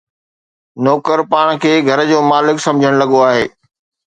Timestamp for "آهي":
3.29-3.45